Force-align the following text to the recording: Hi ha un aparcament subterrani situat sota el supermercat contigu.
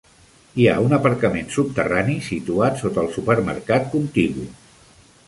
Hi 0.61 0.63
ha 0.69 0.77
un 0.85 0.95
aparcament 0.97 1.51
subterrani 1.55 2.15
situat 2.29 2.81
sota 2.85 3.03
el 3.05 3.13
supermercat 3.19 3.87
contigu. 3.93 4.49